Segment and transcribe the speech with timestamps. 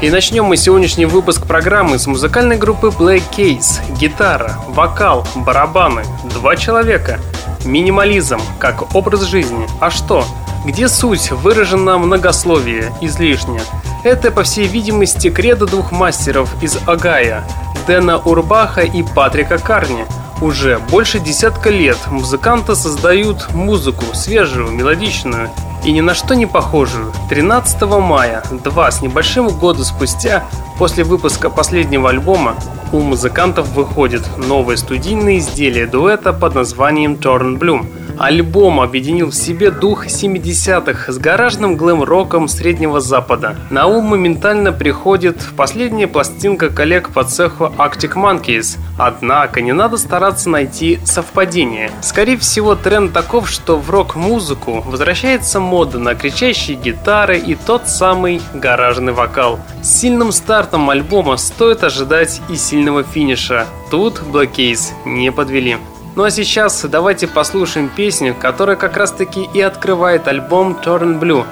[0.00, 3.80] И начнем мы сегодняшний выпуск программы с музыкальной группы Black Case.
[3.98, 7.18] Гитара, вокал, барабаны, два человека.
[7.64, 9.66] Минимализм, как образ жизни.
[9.80, 10.24] А что?
[10.64, 13.60] Где суть выражена многословие, излишне?
[14.04, 17.42] Это, по всей видимости, кредо двух мастеров из Агая,
[17.88, 20.06] Дэна Урбаха и Патрика Карни.
[20.40, 25.50] Уже больше десятка лет музыканты создают музыку свежую, мелодичную
[25.84, 27.12] и ни на что не похожую.
[27.30, 30.44] 13 мая, два с небольшим года спустя,
[30.78, 32.54] после выпуска последнего альбома,
[32.92, 37.86] у музыкантов выходит новое студийное изделие дуэта под названием Torn Bloom–
[38.18, 43.56] Альбом объединил в себе дух 70-х с гаражным глэм-роком Среднего Запада.
[43.70, 48.76] На ум моментально приходит последняя пластинка коллег по цеху Arctic Monkeys.
[48.98, 51.92] Однако не надо стараться найти совпадение.
[52.00, 58.40] Скорее всего, тренд таков, что в рок-музыку возвращается мода на кричащие гитары и тот самый
[58.54, 59.60] гаражный вокал.
[59.82, 63.66] С сильным стартом альбома стоит ожидать и сильного финиша.
[63.90, 65.76] Тут Black Case не подвели.
[66.16, 71.46] Ну а сейчас давайте послушаем песню, которая как раз таки и открывает альбом Torn Blue.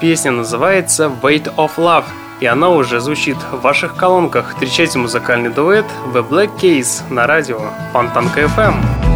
[0.00, 2.04] Песня называется Weight of Love,
[2.40, 4.50] и она уже звучит в ваших колонках.
[4.50, 7.60] Встречайте музыкальный дуэт The Black Case на радио
[7.92, 9.11] Фонтанка FM.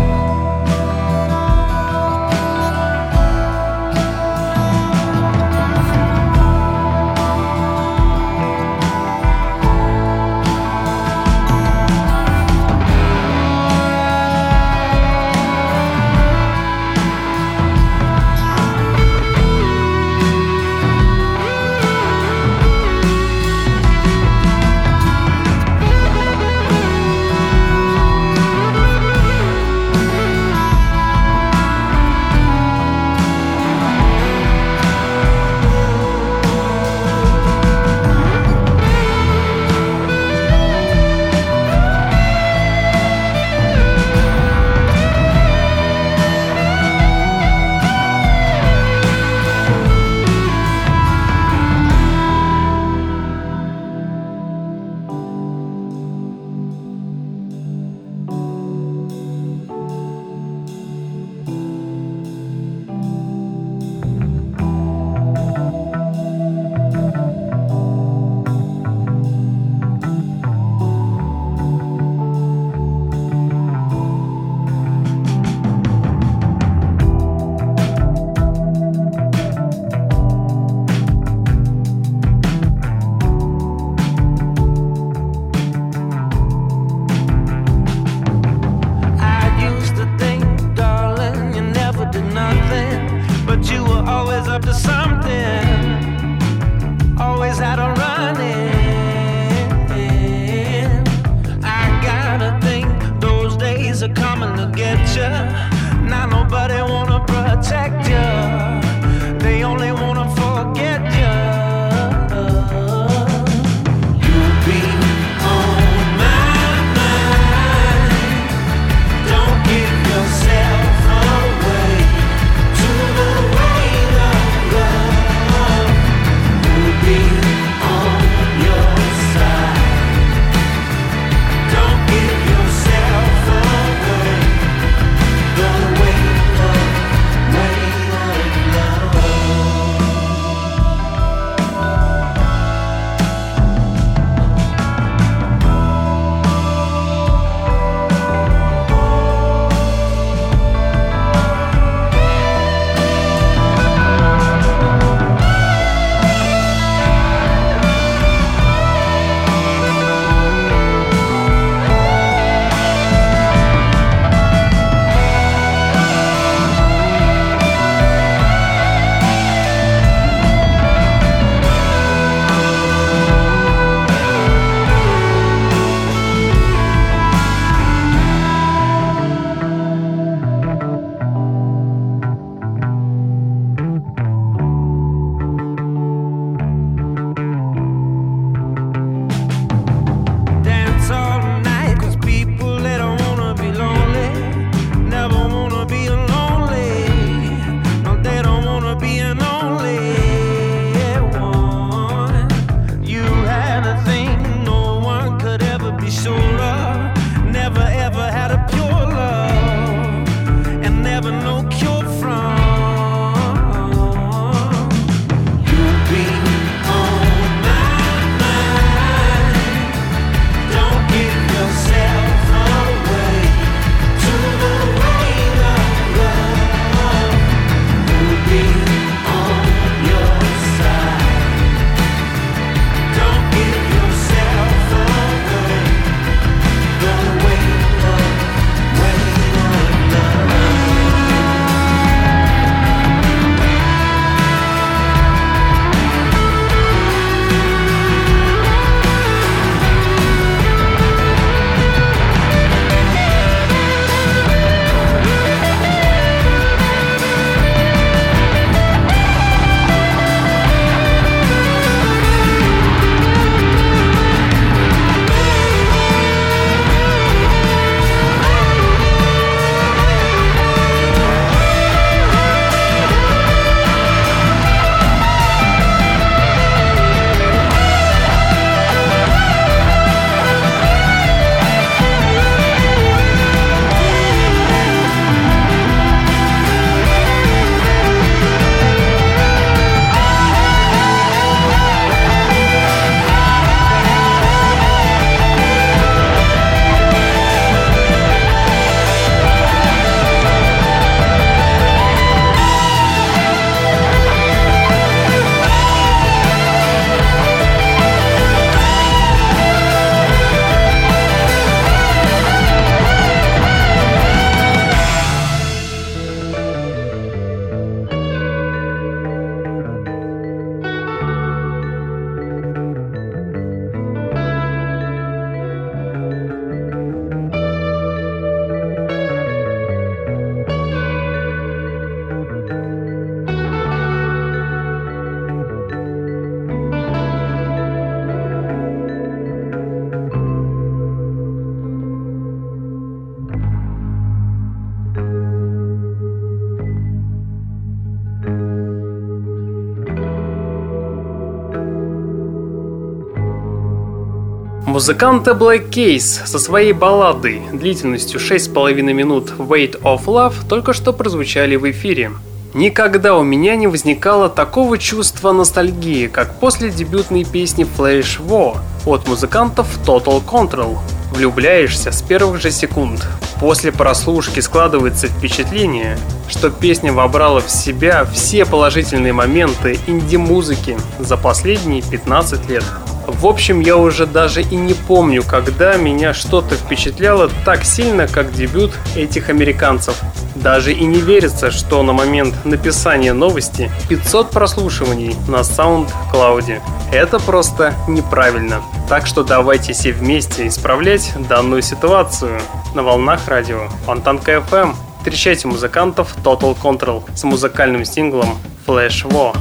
[354.96, 361.76] Музыканты Black Case со своей балладой длительностью 6,5 минут Weight of Love только что прозвучали
[361.76, 362.30] в эфире.
[362.72, 369.28] Никогда у меня не возникало такого чувства ностальгии, как после дебютной песни Flash War от
[369.28, 370.96] музыкантов Total Control.
[371.30, 373.22] Влюбляешься с первых же секунд.
[373.60, 382.00] После прослушки складывается впечатление, что песня вобрала в себя все положительные моменты инди-музыки за последние
[382.00, 382.84] 15 лет.
[383.26, 388.52] В общем, я уже даже и не помню, когда меня что-то впечатляло так сильно, как
[388.52, 390.16] дебют этих американцев.
[390.54, 396.80] Даже и не верится, что на момент написания новости 500 прослушиваний на SoundCloud.
[397.12, 398.80] Это просто неправильно.
[399.08, 402.60] Так что давайте все вместе исправлять данную ситуацию.
[402.94, 408.56] На волнах радио Фонтанка FM встречайте музыкантов Total Control с музыкальным синглом
[408.86, 409.56] Flash War.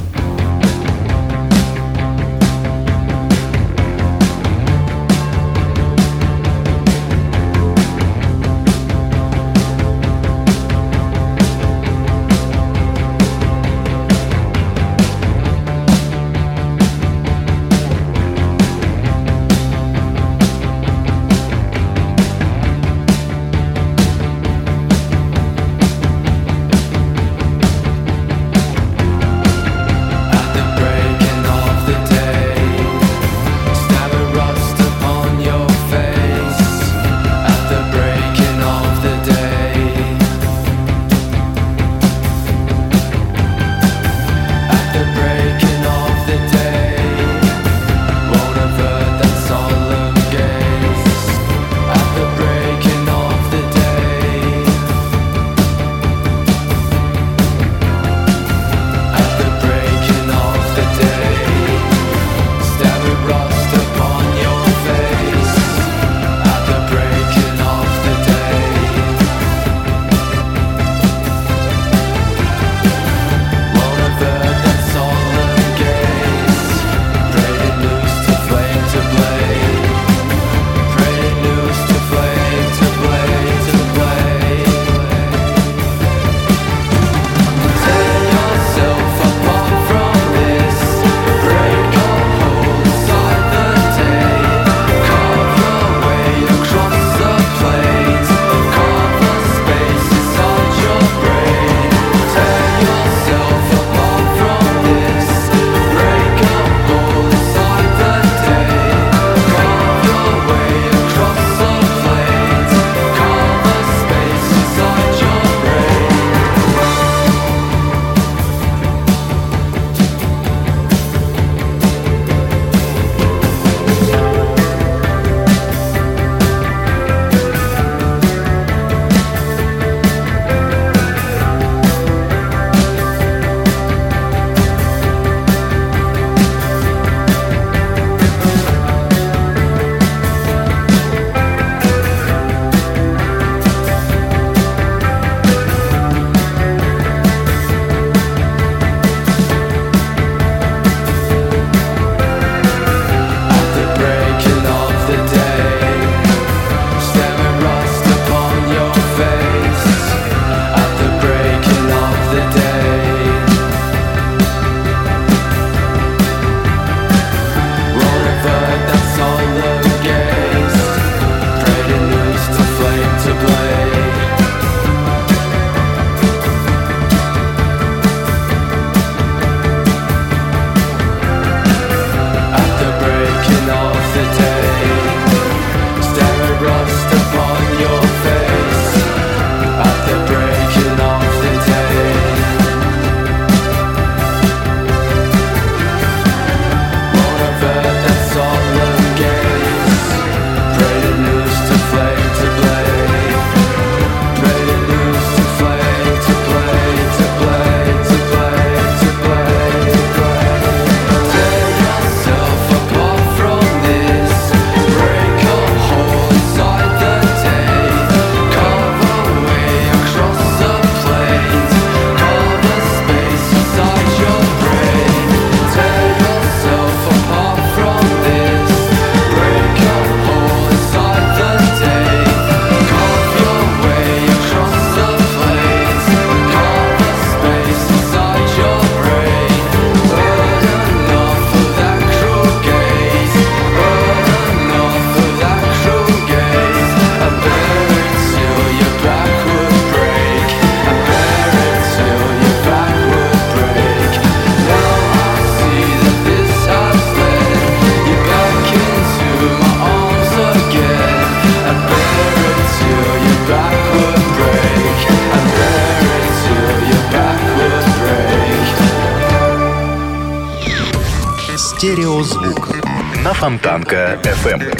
[273.24, 274.78] На Фонтанка FM.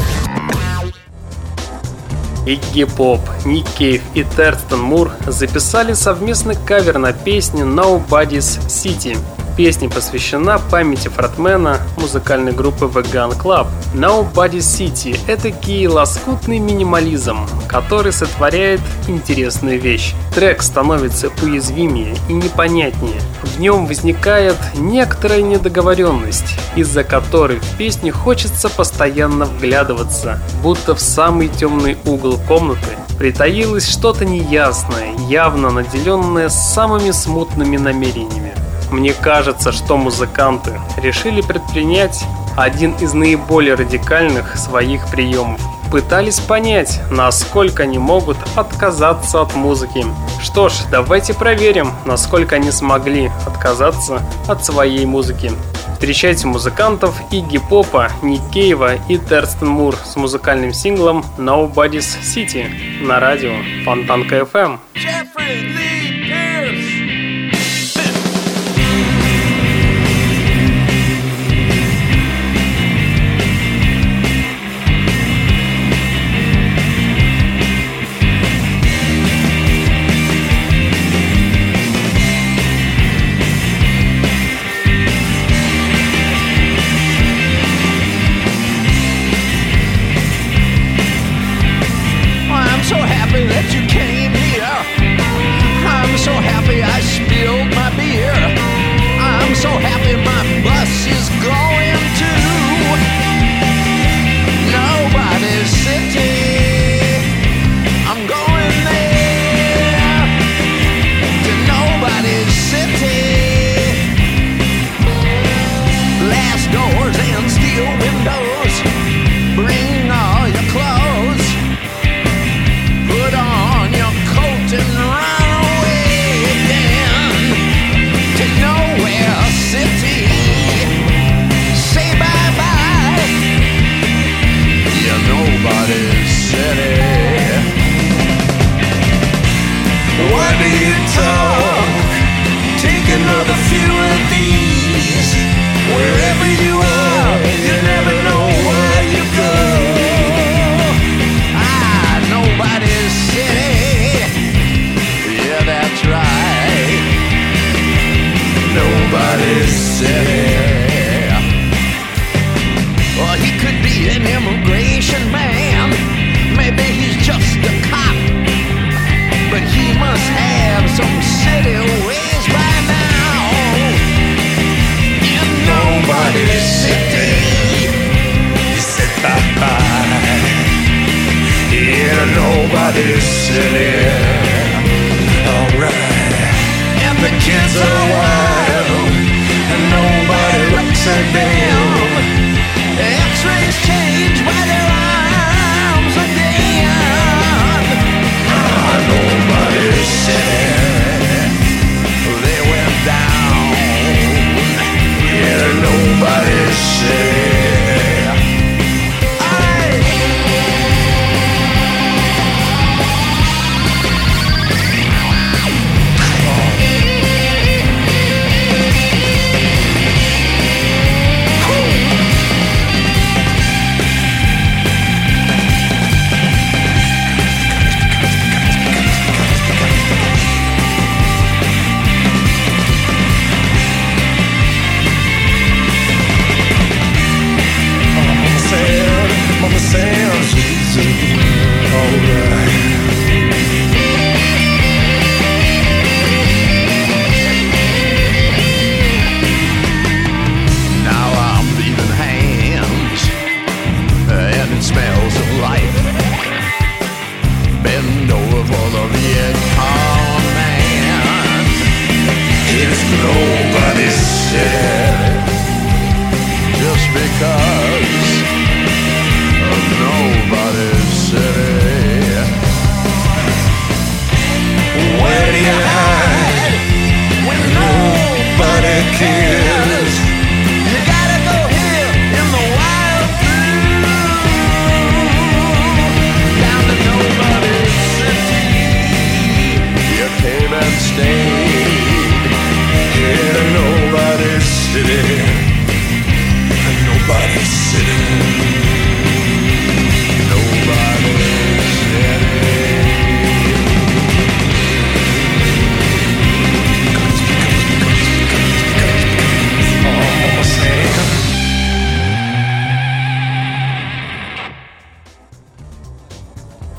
[2.46, 9.18] Игги Поп, Ник Кейв и Терстон Мур записали совместный кавер на песню Nobody's City–
[9.56, 13.68] Песня посвящена памяти фронтмена музыкальной группы The Gun Club.
[13.94, 20.14] Nobody City– это кий лоскутный минимализм, который сотворяет интересную вещь.
[20.34, 23.18] Трек становится уязвимее и непонятнее.
[23.42, 31.48] В нем возникает некоторая недоговоренность, из-за которой в песне хочется постоянно вглядываться, будто в самый
[31.48, 38.52] темный угол комнаты притаилось что-то неясное, явно наделенное самыми смутными намерениями.
[38.90, 42.24] Мне кажется, что музыканты решили предпринять
[42.56, 45.60] один из наиболее радикальных своих приемов.
[45.90, 50.04] Пытались понять, насколько они могут отказаться от музыки.
[50.42, 55.52] Что ж, давайте проверим, насколько они смогли отказаться от своей музыки.
[55.92, 62.66] Встречайте музыкантов Игги Попа, Ник Кейва и Терстен Мур с музыкальным синглом Nobody's City
[63.00, 63.52] на радио
[63.84, 64.78] Фонтанка FM.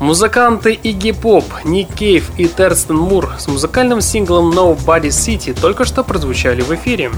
[0.08, 6.02] Музыканты Игги Поп, Ник Кейв и Терстон Мур с музыкальным синглом Nobody City только что
[6.02, 7.12] прозвучали в эфире.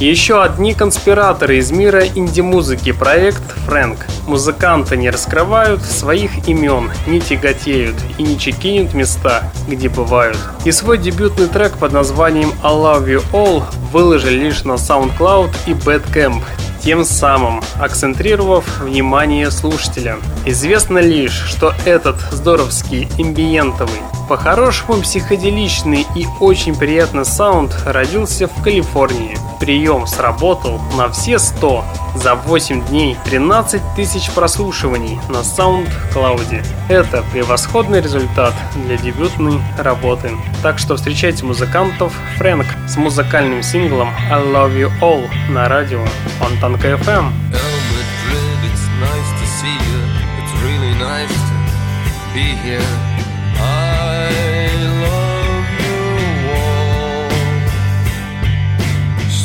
[0.00, 4.00] Еще одни конспираторы из мира инди-музыки, проект Фрэнк.
[4.26, 10.38] Музыканты не раскрывают своих имен, не тяготеют и не чекинят места, где бывают.
[10.64, 15.70] И свой дебютный трек под названием I Love You All выложили лишь на SoundCloud и
[15.70, 16.42] Badcamp,
[16.84, 20.18] тем самым акцентрировав внимание слушателя.
[20.44, 29.38] Известно лишь, что этот здоровский имбиентовый, по-хорошему психоделичный и очень приятный саунд родился в Калифорнии.
[29.64, 31.84] Прием сработал на все 100.
[32.16, 36.62] За 8 дней 13 тысяч прослушиваний на SoundCloud.
[36.90, 38.52] Это превосходный результат
[38.84, 40.32] для дебютной работы.
[40.62, 46.04] Так что встречайте музыкантов Фрэнк с музыкальным синглом I Love You All на радио
[46.38, 47.32] Фонтанка FM.
[52.34, 53.13] be here.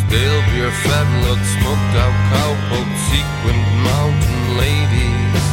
[0.10, 5.44] Pure fat look, smoked out cowpoke, sequined mountain ladies.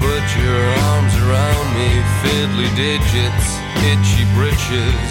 [0.01, 1.89] Put your arms around me,
[2.21, 3.49] fiddly digits,
[3.91, 5.11] itchy britches.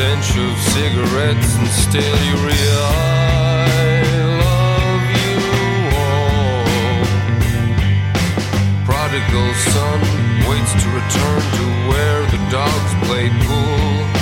[0.00, 3.20] stench of cigarettes, and still you realize.
[8.86, 10.00] prodigal son
[10.48, 14.19] waits to return to where the dogs play pool.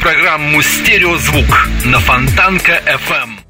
[0.00, 3.40] Программу «Стереозвук» на Фонтанка FM.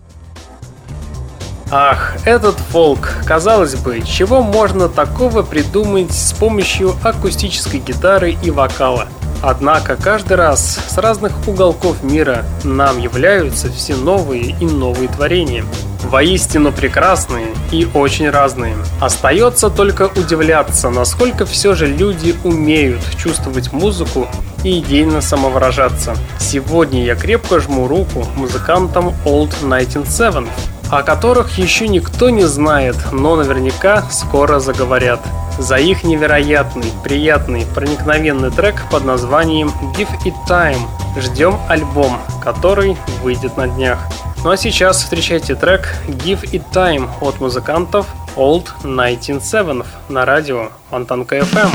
[1.70, 3.12] Ах, этот фолк.
[3.24, 9.06] Казалось бы, чего можно такого придумать с помощью акустической гитары и вокала?
[9.42, 15.64] Однако каждый раз с разных уголков мира нам являются все новые и новые творения.
[16.04, 18.74] Воистину прекрасные и очень разные.
[19.00, 24.26] Остается только удивляться, насколько все же люди умеют чувствовать музыку
[24.64, 26.14] и идейно самовыражаться.
[26.38, 30.46] Сегодня я крепко жму руку музыкантам Old 197.
[30.90, 35.20] о которых еще никто не знает, но наверняка скоро заговорят.
[35.56, 40.80] За их невероятный, приятный, проникновенный трек под названием Give It Time.
[41.20, 43.98] Ждем альбом, который выйдет на днях.
[44.42, 51.40] Ну а сейчас встречайте трек Give It Time от музыкантов Old 197 на радио Фонтанка
[51.40, 51.68] FM.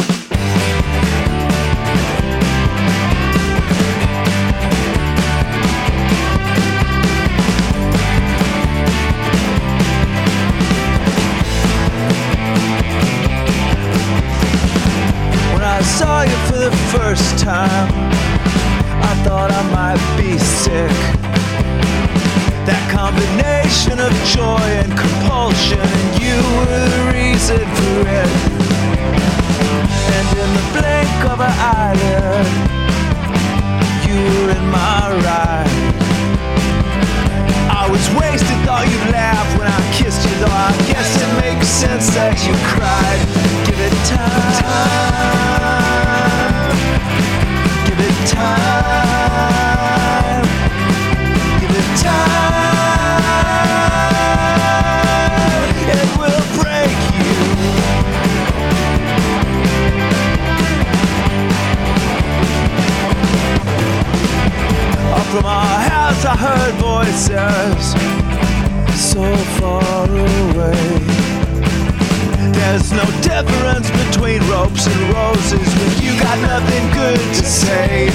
[77.37, 78.09] To say.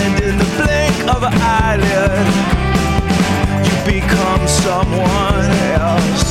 [0.00, 2.26] And in the blink of an eyelid,
[3.66, 5.46] you become someone
[5.78, 6.24] else.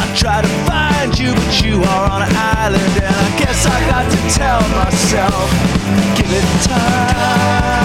[0.00, 3.78] I try to find you, but you are on an island, and I guess I
[3.92, 5.50] got to tell myself,
[6.16, 7.79] give it time,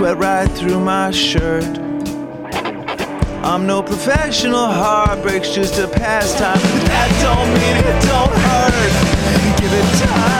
[0.00, 1.62] sweat right through my shirt.
[3.44, 6.56] I'm no professional, heartbreak's just a pastime.
[6.88, 9.60] That don't mean it don't hurt.
[9.60, 10.39] Give it time.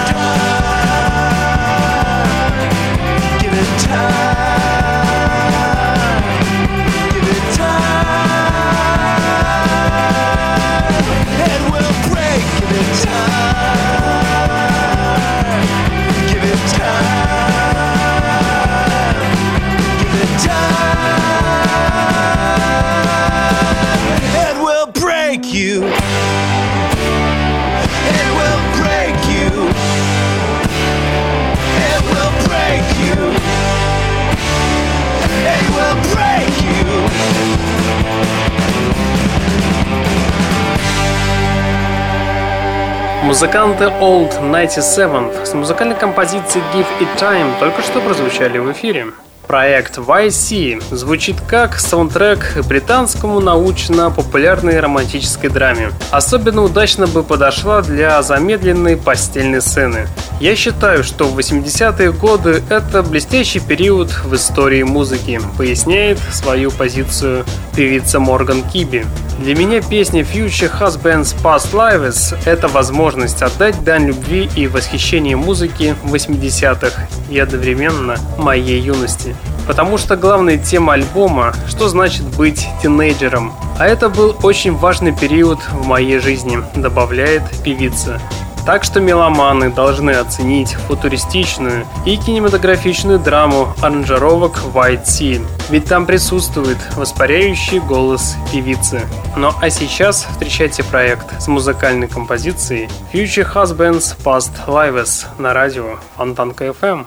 [43.30, 49.12] Музыканты Old 97 с музыкальной композицией Give It Time только что прозвучали в эфире.
[49.50, 55.90] Проект YC звучит как саундтрек британскому научно-популярной романтической драме.
[56.12, 60.06] Особенно удачно бы подошла для замедленной постельной сцены.
[60.40, 67.44] Я считаю, что в 80-е годы это блестящий период в истории музыки, поясняет свою позицию
[67.74, 69.04] певица Морган Киби.
[69.40, 75.96] Для меня песня Future Husbands Past Lives– это возможность отдать дань любви и восхищения музыки
[76.04, 79.34] 80-х и одновременно моей юности.
[79.66, 83.52] Потому что главная тема альбома– что значит быть тинейджером.
[83.78, 88.20] А это был очень важный период в моей жизни, добавляет певица.
[88.66, 96.78] Так что меломаны должны оценить футуристичную и кинематографичную драму аранжировок White Sea, ведь там присутствует
[96.96, 99.00] воспаряющий голос певицы.
[99.36, 106.66] Ну а сейчас встречайте проект с музыкальной композицией Future Husbands Past Lives на радио Фонтанка
[106.66, 107.06] FM.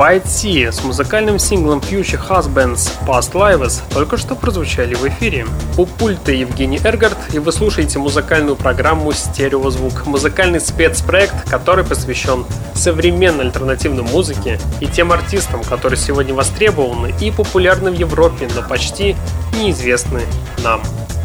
[0.00, 5.46] White Sea с музыкальным синглом Future Husbands Past Lives только что прозвучали в эфире.
[5.76, 10.06] У пульта Евгений Эргард, и вы слушаете музыкальную программу «Стереозвук».
[10.06, 17.90] Музыкальный спецпроект, который посвящен современной альтернативной музыке и тем артистам, которые сегодня востребованы и популярны
[17.90, 19.16] в Европе, но почти
[19.52, 20.22] неизвестны
[20.64, 20.80] нам.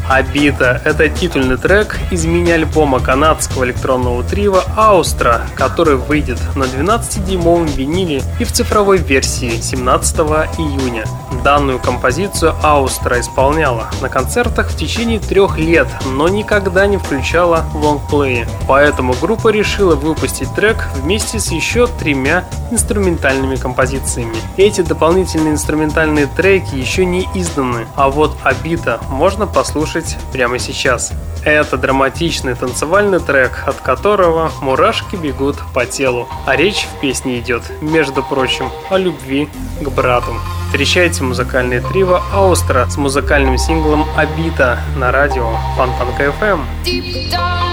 [0.08, 8.22] Обита– это титульный трек из мини-альбома канадского электронного трива Аустра, который выйдет на 12-дюймовом виниле
[8.38, 10.16] и в цифровой версии 17
[10.58, 11.06] июня.
[11.42, 18.46] Данную композицию Аустра исполняла на концертах в течение трех лет, но никогда не включала лонгплеи.
[18.68, 24.36] Поэтому группа решила выпустить трек вместе с еще тремя инструментальными композициями.
[24.56, 31.12] Эти дополнительные инструментальные треки еще не изданы, а вот Обита можно послушать послушать прямо сейчас.
[31.44, 36.28] Это драматичный танцевальный трек, от которого мурашки бегут по телу.
[36.44, 39.48] А речь в песне идет, между прочим, о любви
[39.80, 40.34] к брату.
[40.66, 46.60] Встречайте музыкальное трио Аустра с музыкальным синглом «Обита» на радио Фонтанка FM.
[46.84, 47.65] You were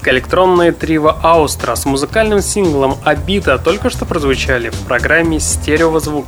[0.00, 6.26] Канадское электронное трио Аустра с музыкальным синглом «Обида» только что прозвучали в программе «Стереозвук».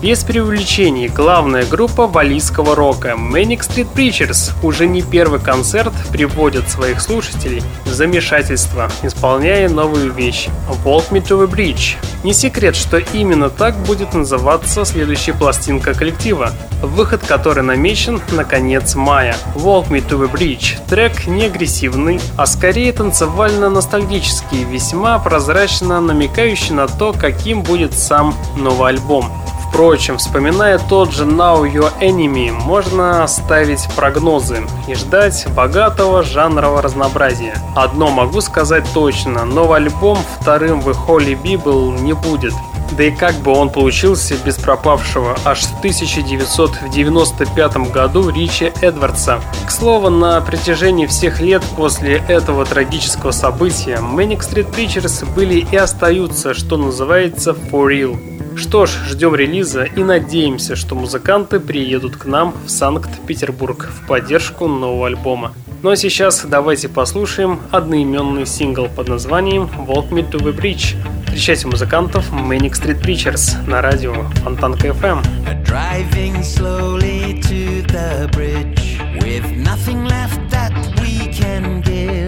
[0.00, 7.02] Без преувеличений, главная группа валийского рока Manic Street Preachers уже не первый концерт приводит своих
[7.02, 10.48] слушателей в замешательство, исполняя новую вещь
[10.82, 11.96] Walk Me to the Bridge.
[12.24, 16.52] Не секрет, что именно так будет называться следующая пластинка коллектива,
[16.82, 19.34] выход которой намечен на конец мая.
[19.54, 26.88] Walk Me to the Bridge– трек не агрессивный, а скорее танцевально-ностальгический, весьма прозрачно намекающий на
[26.88, 29.30] то, каким будет сам новый альбом.
[29.72, 37.56] Впрочем, вспоминая тот же Now Your Enemy, можно ставить прогнозы и ждать богатого жанрового разнообразия.
[37.74, 42.52] Одно могу сказать точно, новый альбом вторым в Holy Bible не будет.
[42.96, 49.40] Да и как бы он получился без пропавшего аж в 1995 году Ричи Эдвардса.
[49.66, 55.76] К слову, на протяжении всех лет после этого трагического события Manic Street Preachers были и
[55.76, 58.18] остаются, что называется, for real.
[58.56, 64.68] Что ж, ждем релиза и надеемся, что музыканты приедут к нам в Санкт-Петербург в поддержку
[64.68, 65.54] нового альбома.
[65.82, 70.96] Ну а сейчас давайте послушаем одноименный сингл под названием Walk Me to the Bridge.
[71.31, 74.13] Встречайте музыкантов Manic Street Preachers на радио
[74.43, 75.23] Фонтанка FM.
[75.63, 82.20] Driving slowly to the bridge with nothing left that we can give.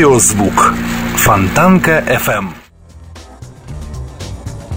[0.00, 0.72] Стереозвук.
[1.16, 2.54] Фонтанка FM.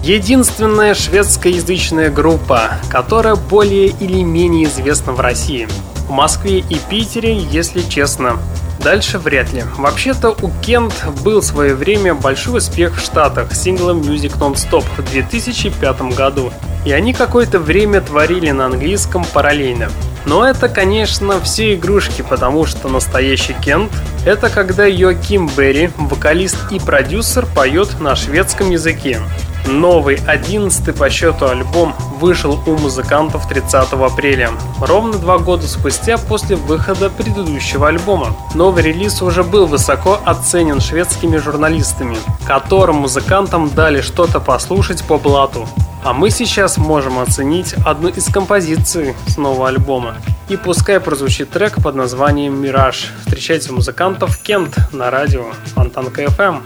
[0.02, 5.66] Единственная шведскоязычная группа, которая более или менее известна в России.
[6.08, 8.36] В Москве и Питере, если честно.
[8.80, 9.64] Дальше вряд ли.
[9.78, 14.84] Вообще-то у Кент был в свое время большой успех в Штатах с синглом Music Non-Stop
[14.98, 16.52] в 2005 году.
[16.84, 19.88] И они какое-то время творили на английском параллельно.
[20.26, 23.92] Но это, конечно, все игрушки, потому что настоящий Кент–
[24.26, 29.20] это когда Йоаким Берри, вокалист и продюсер, поет на шведском языке.
[29.66, 34.50] Новый, одиннадцатый по счету альбом вышел у музыкантов 30 апреля,
[34.80, 38.36] ровно два года спустя после выхода предыдущего альбома.
[38.54, 45.66] Новый релиз уже был высоко оценен шведскими журналистами, которым музыкантам дали что-то послушать по блату.
[46.04, 50.16] А мы сейчас можем оценить одну из композиций с нового альбома.
[50.50, 53.10] И пускай прозвучит трек под названием «Мираж».
[53.24, 56.60] Встречайте музыкантов Кент на радио Фонтанка FM.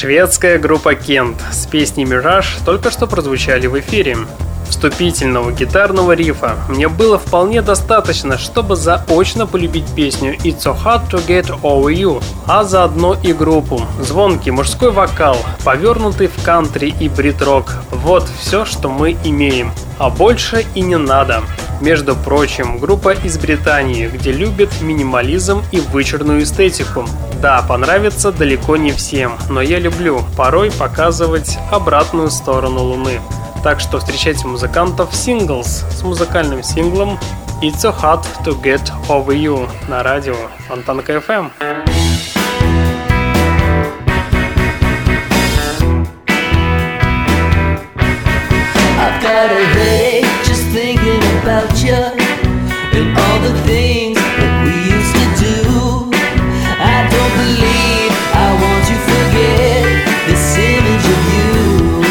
[0.00, 4.16] Шведская группа Кент с песней «Мираж» только что прозвучали в эфире.
[4.66, 11.22] Вступительного гитарного рифа мне было вполне достаточно, чтобы заочно полюбить песню «It's so hard to
[11.26, 13.82] get over you», а заодно и группу.
[14.00, 15.36] Звонкий мужской вокал,
[15.66, 19.72] повернутый в кантри и брит-рок– вот все, что мы имеем.
[19.98, 21.42] А больше и не надо.
[21.80, 27.06] Между прочим, группа из Британии, где любят минимализм и вычурную эстетику.
[27.40, 33.20] Да, понравится далеко не всем, но я люблю порой показывать обратную сторону Луны.
[33.62, 37.18] Так что встречайте музыкантов Singles с музыкальным синглом
[37.62, 40.34] It's so hard to get over you на радио
[40.66, 41.99] Фонтанка FM.
[51.88, 56.12] And all the things that we used to do.
[56.76, 59.88] I don't believe I want to forget
[60.28, 62.04] this image of you.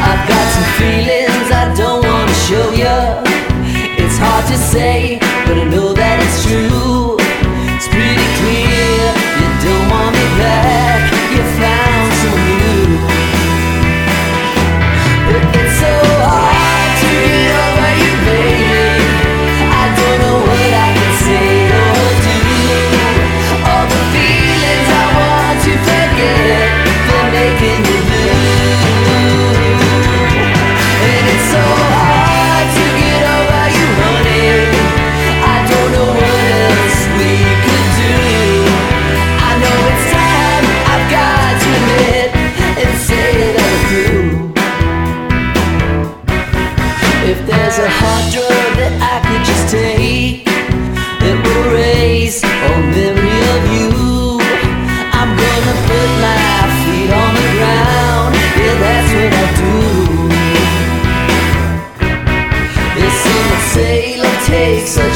[0.00, 2.96] I've got some feelings I don't want to show you.
[4.02, 5.21] It's hard to say,
[64.82, 65.11] takes a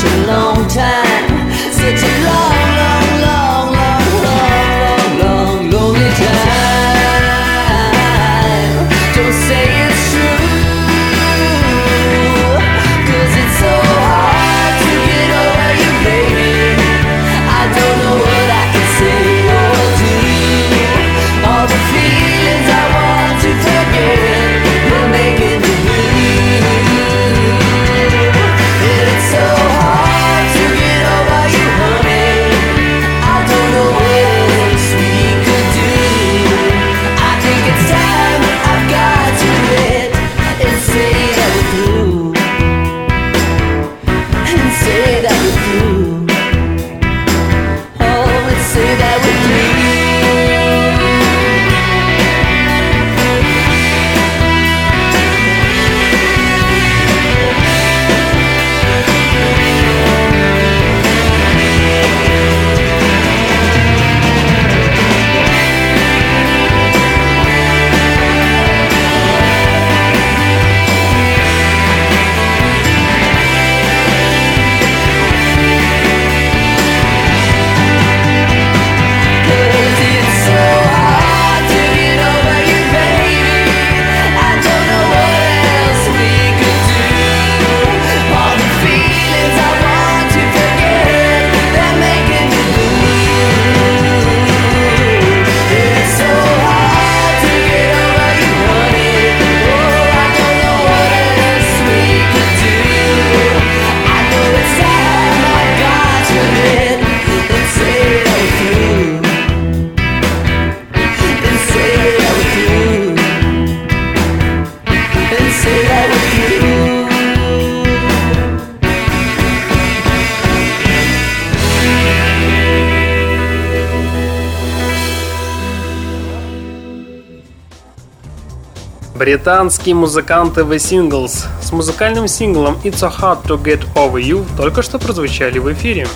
[129.17, 134.83] Британские музыканты The Singles с музыкальным синглом It's so hard to get over you только
[134.83, 136.07] что прозвучали в эфире.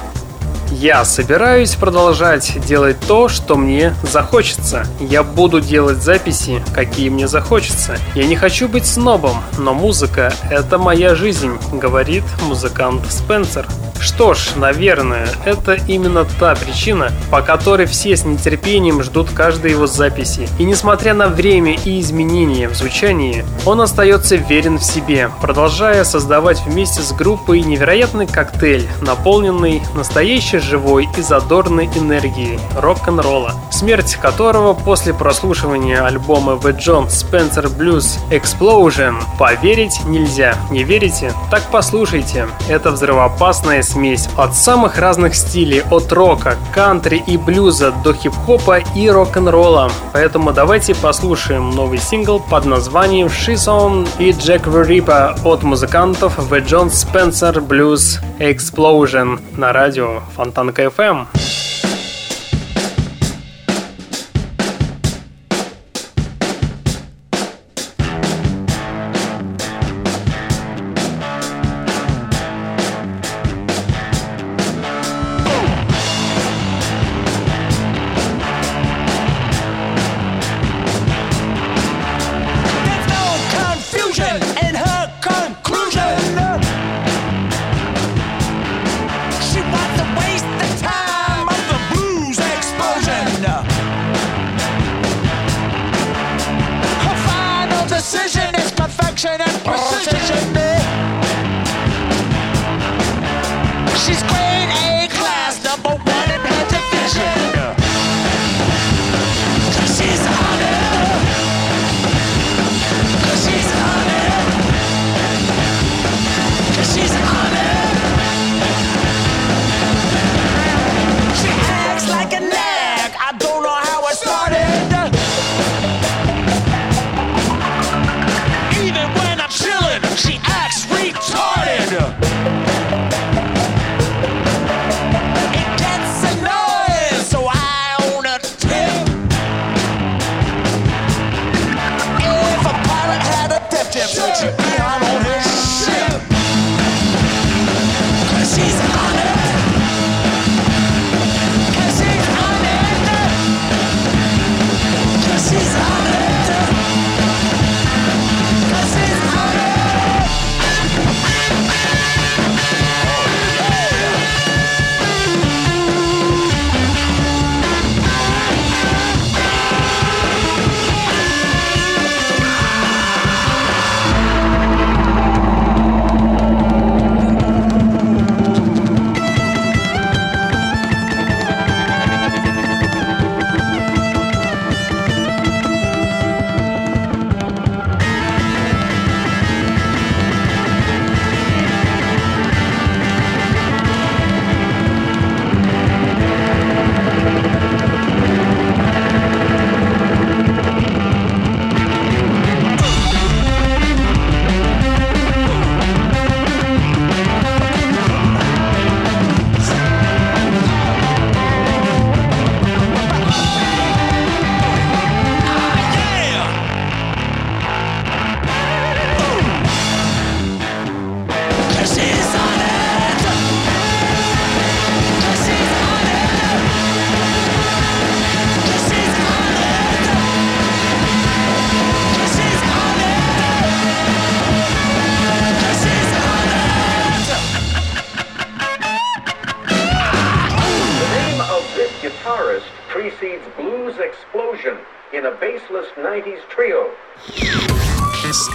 [0.81, 4.87] Я собираюсь продолжать делать то, что мне захочется.
[4.99, 7.99] Я буду делать записи, какие мне захочется.
[8.15, 13.67] Я не хочу быть снобом, но музыка— это моя жизнь, говорит музыкант Спенсер.
[14.01, 19.87] Что ж, наверное, это именно та причина, по которой все с нетерпением ждут каждой его
[19.87, 20.49] записи.
[20.59, 26.63] И несмотря на время и изменения в звучании, он остается верен в себе, продолжая создавать
[26.63, 35.13] вместе с группой невероятный коктейль, наполненный настоящей живой и задорной энергией рок-н-ролла, смерть которого после
[35.13, 40.55] прослушивания альбома The John Spencer Blues Explosion поверить нельзя.
[40.71, 41.33] Не верите?
[41.51, 42.47] Так послушайте.
[42.69, 49.11] Это взрывоопасная смесь от самых разных стилей, от рока, кантри и блюза до хип-хопа и
[49.11, 49.91] рок-н-ролла.
[50.13, 56.39] Поэтому давайте послушаем новый сингл под названием She's On и Jack the Ripper от музыкантов
[56.39, 60.21] The John Spencer Blues Explosion на радио
[60.61, 61.70] Фонтанка FM.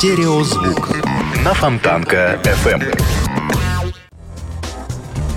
[0.06, 0.92] Стереозвук
[1.44, 2.96] на Фонтанка FM.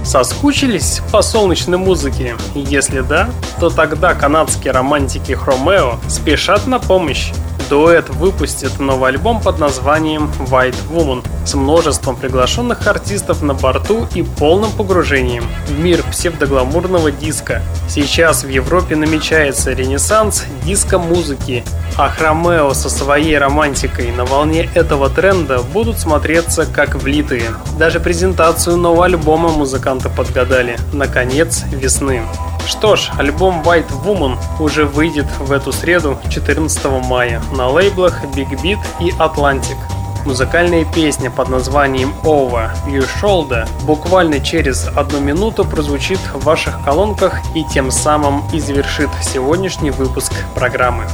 [0.05, 2.37] Соскучились по солнечной музыке?
[2.55, 7.33] Если да, то тогда канадские романтики Хромео спешат на помощь.
[7.69, 14.23] Дуэт выпустит новый альбом под названием White Woman с множеством приглашенных артистов на борту и
[14.23, 17.61] полным погружением в мир псевдогламурного диска.
[17.89, 21.62] Сейчас в Европе намечается ренессанс диско-музыки,
[21.97, 27.51] а Хромео со своей романтикой на волне этого тренда будут смотреться как влитые.
[27.79, 32.23] Даже презентацию нового альбома музыканты подгадали на конец весны.
[32.69, 38.51] Что ж, альбом White Woman уже выйдет в эту среду, 14 мая, на лейблах Big
[38.62, 39.79] Beat и Atlantic.
[40.27, 47.41] Музыкальная песня под названием Over Your Shoulder буквально через одну минуту прозвучит в ваших колонках
[47.55, 51.05] и тем самым и завершит сегодняшний выпуск программы.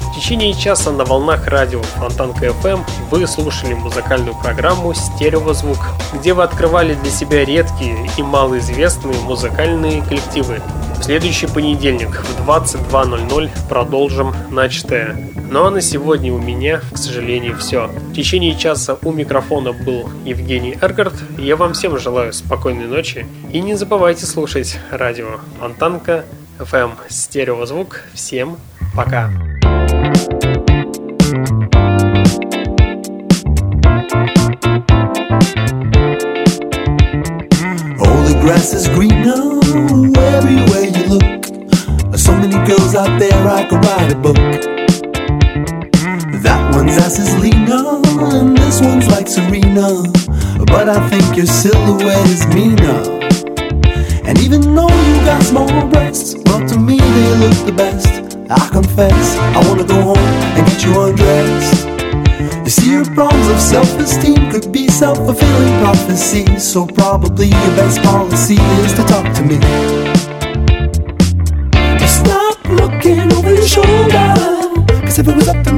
[0.00, 5.78] В течение часа на волнах радио Фонтанка FM вы слушали музыкальную программу «Стереозвук»,
[6.12, 10.60] где вы открывали для себя редкие и малоизвестные музыкальные коллективы.
[10.98, 15.16] В следующий понедельник в 22.00 продолжим начатое.
[15.50, 17.86] Ну а на сегодня у меня, к сожалению, все.
[17.86, 21.14] В течение часа у микрофона был Евгений Эргард.
[21.38, 26.24] Я вам всем желаю спокойной ночи и не забывайте слушать радио Фонтанка
[26.58, 28.02] FM Стереозвук.
[28.12, 28.58] Всем
[28.94, 29.30] пока!
[38.48, 40.07] Grass is greener
[40.38, 41.44] everywhere you look.
[42.16, 44.36] So many girls out there, I could write a book.
[46.46, 47.98] That one's ass is leaner,
[48.36, 49.88] and this one's like Serena.
[50.72, 53.00] But I think your silhouette is meaner.
[54.28, 58.12] And even though you got small breasts, well, to me they look the best.
[58.50, 61.86] I confess, I wanna go home and get you undressed.
[62.64, 66.62] You see, your problems of self esteem could be self fulfilling prophecies.
[66.62, 70.07] So, probably your best policy is to talk to me.
[75.18, 75.77] If it was up to me,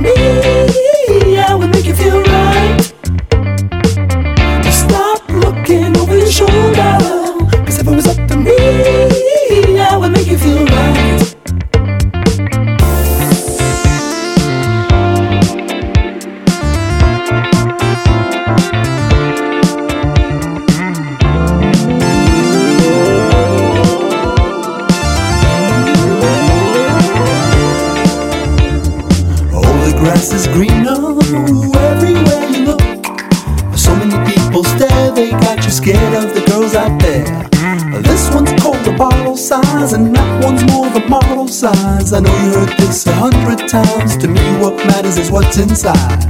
[42.13, 44.17] I know you heard this a hundred times.
[44.17, 46.25] To me, what matters is what's inside.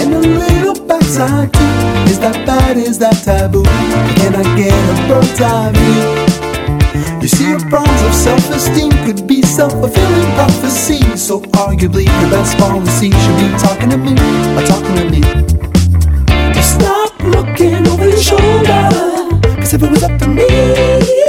[0.00, 2.10] And a little backside too.
[2.10, 2.76] Is that bad?
[2.76, 3.62] Is that taboo?
[4.18, 7.20] Can I get a bird's eye view?
[7.22, 10.98] You see, your problems of self-esteem could be self-fulfilling prophecy.
[11.16, 14.14] So arguably, your best policy should be talking to me,
[14.66, 15.22] talking to me.
[16.62, 18.90] Stop looking over your shoulder.
[19.54, 21.25] Cause if it was up to me,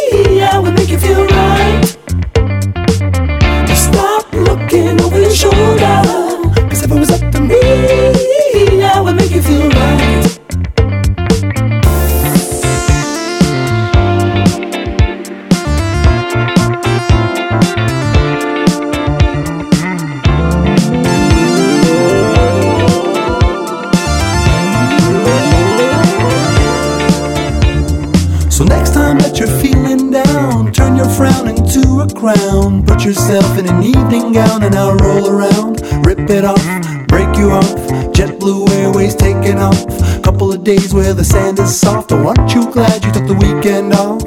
[33.08, 35.80] yourself in an evening gown and I'll roll around.
[36.06, 36.62] Rip it off,
[37.08, 37.74] break you off.
[38.12, 39.80] JetBlue Airways taking off.
[40.24, 42.12] Couple of days where the sand is soft.
[42.12, 44.24] Oh, aren't you glad you took the weekend off?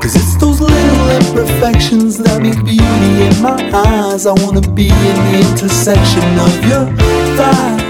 [0.00, 4.24] Cause it's those little imperfections that make beauty in my eyes.
[4.24, 7.83] I wanna be in the intersection of your thighs.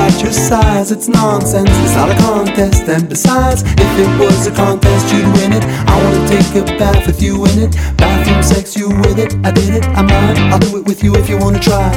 [0.00, 2.88] And about your size, it's nonsense, it's not a contest.
[2.88, 5.62] And besides, if it was a contest, you'd win it.
[5.64, 7.76] I wanna take a bath with you in it.
[7.98, 9.34] Bathroom sex, you with it.
[9.44, 10.38] I did it, I might.
[10.50, 11.90] I'll do it with you if you wanna try.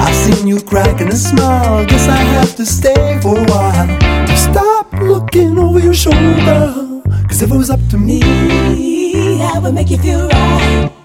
[0.00, 4.36] I've seen you cracking a smile, guess I have to stay for a while.
[4.36, 8.22] Stop looking over your shoulder, cause if it was up to me,
[9.42, 10.99] I would make you feel right.